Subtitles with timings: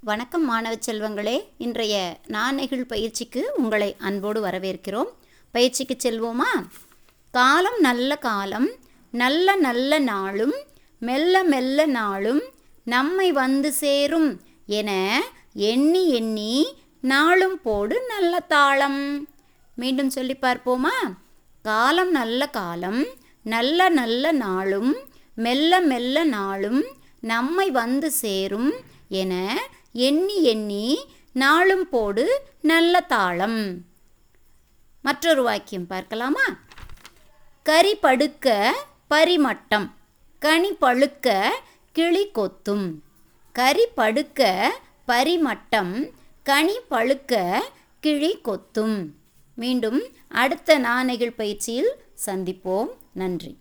[0.00, 1.48] வணக்கம் மாணவ செல்வங்களே.
[1.58, 5.08] இன்றைய நாணெகிழ் பயிற்சிக்கு உங்களை அன்போடு வரவேற்கிறோம்.
[5.52, 6.66] பயிற்சிக்கு செல்வோமா?
[7.30, 8.70] காலம் நல்ல காலம்
[9.10, 10.54] நல்ல நல்ல நாளும்
[10.98, 12.42] மெல்ல மெல்ல நாளும்
[12.84, 15.22] நம்மை வந்து சேரும் என
[15.52, 19.28] எண்ணி எண்ணி நாளும் போடு நல்ல தாளம்.
[19.74, 20.96] மீண்டும் சொல்லி பார்ப்போமா?
[21.62, 23.06] காலம் நல்ல காலம்
[23.42, 24.96] நல்ல நல்ல நாளும்
[25.34, 26.84] மெல்ல மெல்ல நாளும்
[27.20, 28.72] நம்மை வந்து சேரும்
[29.08, 29.58] என
[29.96, 30.98] எண்ணி எண்ணி
[31.32, 32.24] நாளும் போடு
[32.60, 33.84] நல்ல தாளம்.
[35.02, 36.44] மற்றொரு வாக்கியம் பார்க்கலாமா?
[37.62, 38.74] கரி படுக்க
[39.08, 39.94] பரிமட்டம்
[40.38, 41.48] கனி பழுக்க
[41.92, 42.92] கிளி கொத்தும்.
[43.52, 44.40] கரி படுக்க
[45.06, 46.10] பரிமட்டம்
[46.42, 47.60] கனி பழுக்க
[48.00, 49.10] கிளி கொத்தும்.
[49.54, 51.92] மீண்டும் அடுத்த நாணெகிழ் பயிற்சியில்
[52.26, 52.88] சந்திப்போம்.
[53.12, 53.56] நன்றி.